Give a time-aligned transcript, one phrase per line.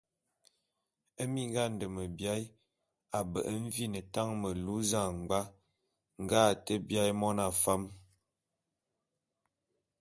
[1.33, 2.43] Minga a ndôme biaé
[3.17, 5.39] a mbe’e mvin tañ melu zañbwa
[6.23, 7.81] nge a te biaé mona fam.